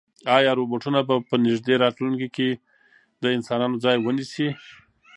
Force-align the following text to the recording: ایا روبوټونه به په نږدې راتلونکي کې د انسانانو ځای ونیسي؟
ایا 0.35 0.51
روبوټونه 0.59 0.99
به 1.07 1.15
په 1.29 1.35
نږدې 1.45 1.75
راتلونکي 1.83 2.27
کې 2.35 2.49
د 3.21 3.25
انسانانو 3.37 3.75
ځای 3.83 3.97
ونیسي؟ 3.99 4.47